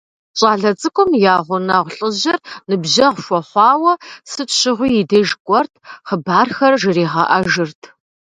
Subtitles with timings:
[0.37, 2.37] ЩӀалэ цӀыкӀум я гъунэгъу лӀыжьыр
[2.69, 3.93] ныбжьэгъу хуэхъуауэ,
[4.31, 5.73] сыт щыгъуи и деж кӀуэрт,
[6.07, 7.81] хъыбархэр жригъэӀэжырт.